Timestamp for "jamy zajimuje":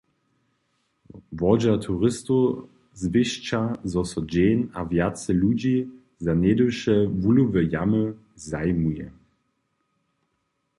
7.73-9.05